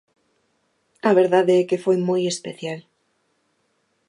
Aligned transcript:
A 1.09 1.11
verdade 1.19 1.53
é 1.61 1.67
que 1.69 1.81
foi 1.83 1.97
moi 2.09 2.21
especial. 2.33 2.79